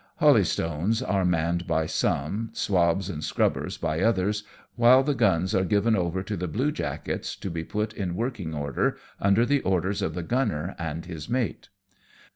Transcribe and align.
Holystones 0.19 1.03
are 1.03 1.23
manned 1.23 1.67
by 1.67 1.85
some, 1.85 2.49
swabbs 2.53 3.07
and 3.07 3.23
scrubbers 3.23 3.77
by 3.77 3.99
others, 4.01 4.41
while 4.75 5.03
the 5.03 5.13
guns 5.13 5.53
are 5.53 5.63
given 5.63 5.95
over 5.95 6.23
to 6.23 6.35
the 6.35 6.47
bluejackets 6.47 7.35
to 7.39 7.51
be 7.51 7.63
put 7.63 7.93
in 7.93 8.15
working 8.15 8.51
order, 8.55 8.97
under 9.19 9.45
the 9.45 9.61
orders 9.61 10.01
of 10.01 10.15
the 10.15 10.23
gunner 10.23 10.73
and 10.79 11.05
his 11.05 11.29
mate. 11.29 11.69